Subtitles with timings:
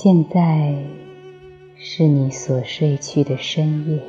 [0.00, 0.76] 现在
[1.76, 4.00] 是你所睡去的深夜，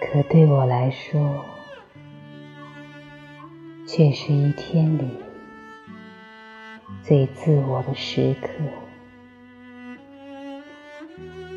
[0.00, 1.44] 可对我来说，
[3.86, 5.08] 却是一天里
[7.04, 8.48] 最自我的时刻。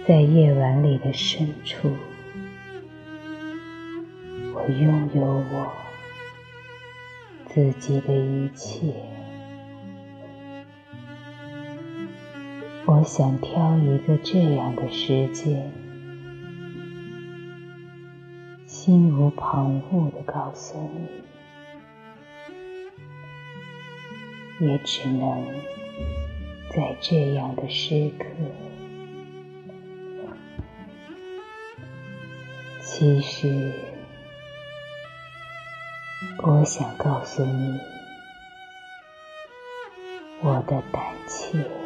[0.08, 1.90] 在夜晚里的深处，
[4.54, 5.74] 我拥有我
[7.48, 8.94] 自己的一切。
[12.90, 15.74] 我想挑一个这样的时间，
[18.66, 20.90] 心无旁骛的告诉
[24.62, 25.46] 你，也只能
[26.70, 28.26] 在这样的时刻。
[32.80, 33.74] 其实，
[36.42, 37.78] 我想告诉你，
[40.42, 41.77] 我的胆怯。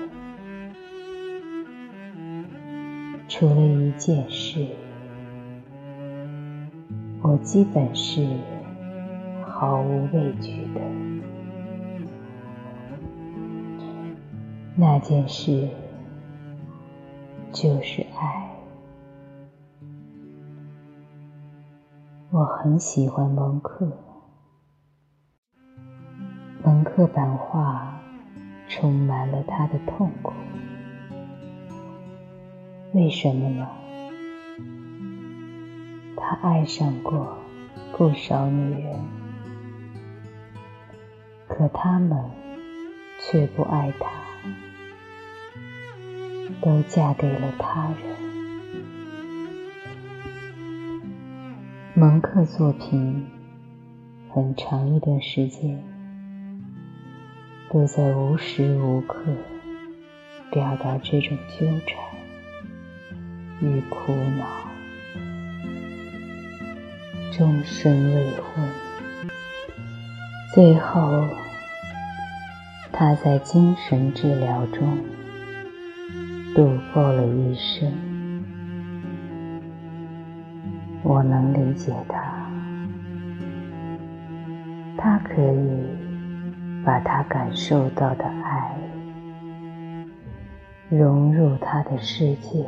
[3.42, 4.67] 除了一件事，
[7.23, 8.23] 我基本是
[9.44, 10.81] 毫无畏惧的。
[14.75, 15.67] 那件事
[17.52, 18.47] 就是爱。
[22.30, 23.92] 我很喜欢蒙克，
[26.64, 28.00] 蒙克版画
[28.67, 30.31] 充满了他的痛苦。
[32.94, 33.70] 为什么呢？
[36.17, 37.38] 他爱上过
[37.97, 39.00] 不少女人，
[41.47, 42.19] 可她们
[43.19, 44.12] 却不爱他，
[46.62, 47.97] 都嫁给了他人。
[51.94, 53.25] 蒙克作品
[54.30, 55.81] 很长一段时间
[57.69, 59.23] 都在无时无刻
[60.52, 62.10] 表达这种纠缠
[63.61, 64.45] 与苦恼。
[67.31, 68.67] 终身未婚，
[70.53, 71.27] 最后
[72.91, 74.97] 他在精神治疗中
[76.53, 77.91] 度过了一生。
[81.03, 82.51] 我能理解他，
[84.97, 88.75] 他可以把他感受到的爱
[90.89, 92.66] 融入他的世界，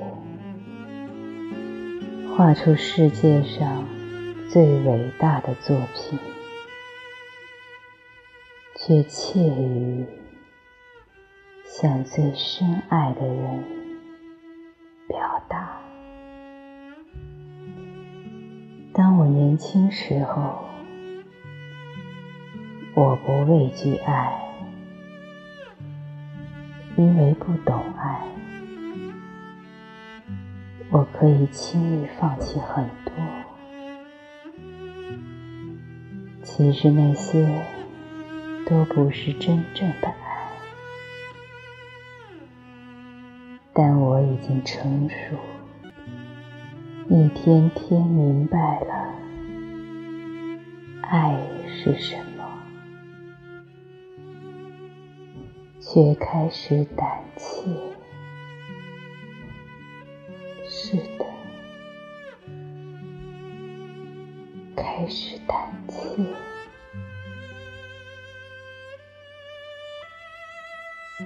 [2.35, 3.85] 画出世界上
[4.49, 6.17] 最伟大的作品，
[8.75, 10.03] 却怯于
[11.63, 13.63] 向最深爱的人
[15.07, 15.79] 表达。
[18.93, 20.65] 当我年轻时候，
[22.95, 24.41] 我不畏惧爱，
[26.97, 28.27] 因为不懂爱，
[30.93, 33.13] 我可以轻易放弃很多。
[36.43, 37.65] 其实那些
[38.67, 40.51] 都不是真正的爱，
[43.73, 45.15] 但我已经成熟。
[47.09, 49.15] 一天天明白了，
[51.01, 51.35] 爱
[51.67, 52.45] 是什么，
[55.79, 57.92] 却开始胆怯。
[64.75, 65.57] 开始胆
[65.87, 65.97] 怯。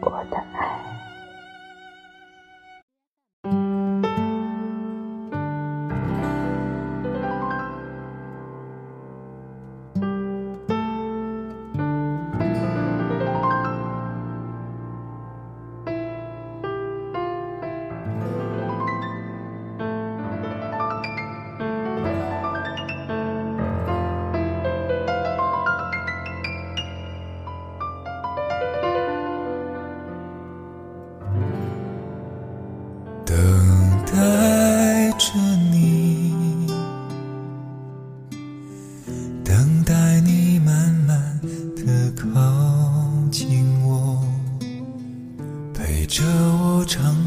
[0.02, 0.97] 我的爱。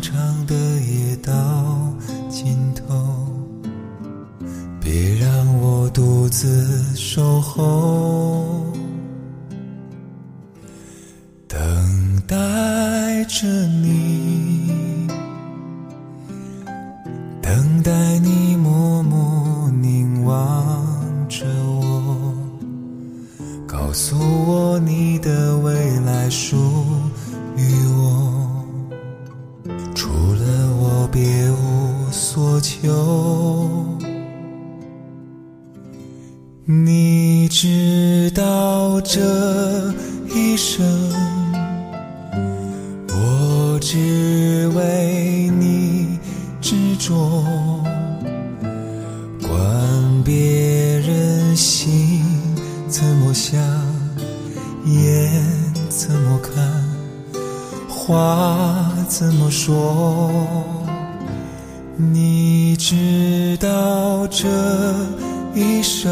[0.01, 1.33] 长的夜到
[2.31, 3.29] 尽头，
[4.81, 8.65] 别让我独自守候，
[11.47, 11.59] 等
[12.27, 12.37] 待
[13.25, 15.07] 着你，
[17.43, 20.39] 等待你默默凝望
[21.29, 22.33] 着我，
[23.67, 26.57] 告诉我你的未来属
[27.57, 27.63] 于
[27.99, 28.00] 我。
[32.61, 33.99] 求。
[36.65, 39.21] 你知道这
[40.35, 40.87] 一生，
[43.09, 46.19] 我只为你
[46.61, 47.45] 执着。
[49.43, 52.23] 管别人心
[52.89, 53.59] 怎么想，
[54.87, 55.33] 眼
[55.89, 56.55] 怎么看，
[57.89, 60.80] 话怎么说。
[62.01, 64.49] 你知道这
[65.55, 66.11] 一生，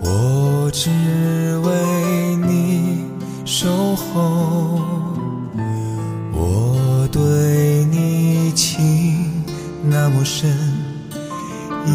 [0.00, 0.88] 我只
[1.62, 3.04] 为你
[3.44, 4.80] 守候。
[6.32, 9.44] 我对你情
[9.82, 10.50] 那么深，
[11.86, 11.90] 一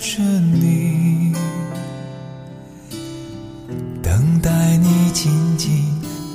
[0.00, 1.34] 着你，
[4.02, 5.84] 等待你紧紧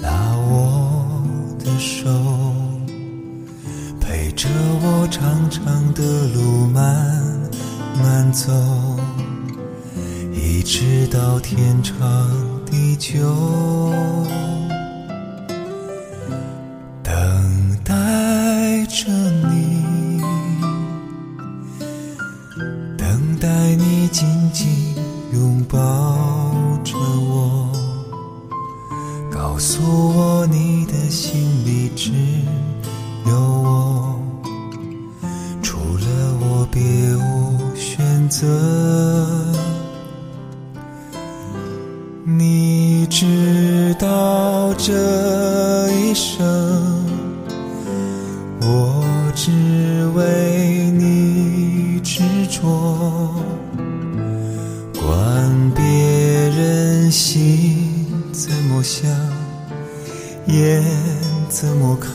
[0.03, 1.23] 拉我
[1.57, 2.07] 的手，
[3.99, 4.47] 陪着
[4.83, 7.11] 我长长的路慢
[7.99, 8.53] 慢走，
[10.31, 11.97] 一直到天长
[12.67, 13.17] 地久。
[23.45, 24.95] 待你紧紧
[25.31, 25.77] 拥抱
[26.83, 27.69] 着我，
[29.31, 32.11] 告诉我你的心里只
[33.27, 34.19] 有我，
[35.61, 36.07] 除了
[36.41, 36.81] 我别
[37.17, 38.47] 无选择。
[42.23, 44.91] 你知道这
[45.91, 46.94] 一生。
[52.55, 52.61] 着，
[54.93, 59.09] 管别人心怎么想，
[60.47, 60.81] 眼
[61.49, 62.13] 怎么看，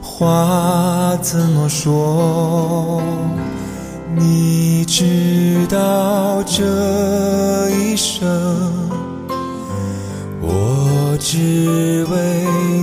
[0.00, 3.02] 话怎么说。
[4.16, 8.26] 你知道这一生。
[10.40, 12.81] 我只为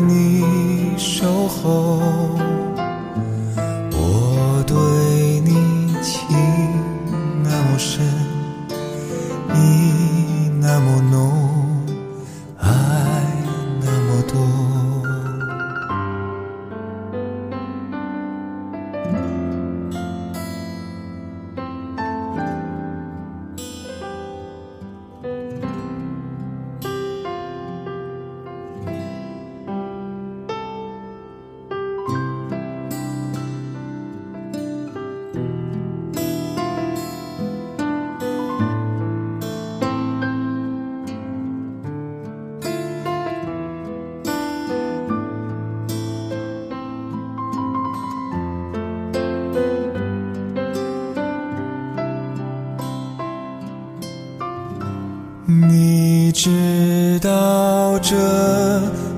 [57.21, 58.15] 知道这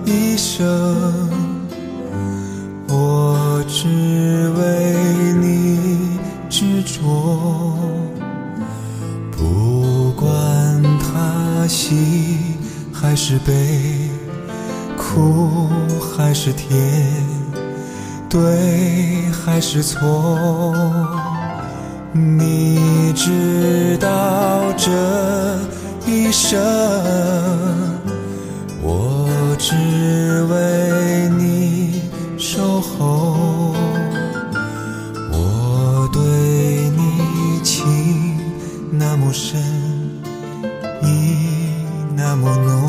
[0.06, 0.66] 一生，
[2.88, 4.96] 我只为
[5.40, 6.18] 你
[6.50, 7.78] 执着，
[9.30, 12.58] 不管他喜
[12.92, 14.10] 还是悲，
[14.98, 16.68] 苦还是甜，
[18.28, 20.74] 对还是错。
[22.12, 24.90] 你知道这
[26.12, 26.60] 一生
[28.84, 29.74] 我只
[30.52, 32.02] 为你
[32.38, 33.74] 守候。
[35.32, 36.22] 我对
[36.98, 37.86] 你情
[38.92, 39.58] 那么深
[41.02, 41.48] 意
[42.14, 42.81] 那么浓。